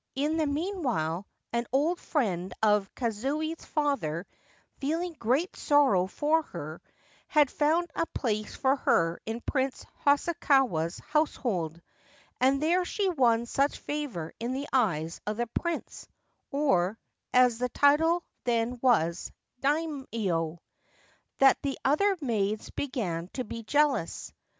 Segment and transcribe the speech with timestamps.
[0.15, 4.25] In the meanwhile an old friend of Kazuye's father,
[4.79, 6.81] feeling great sorrow for her,
[7.27, 11.79] had found a place for her in Prince Hosokawa's household;
[12.39, 16.07] and there she won such favour in the eyes of the Prince
[16.49, 16.97] (or,
[17.31, 19.31] as the title then was,
[19.61, 20.57] Daimio)
[21.37, 24.33] that the other maids began to be jealous.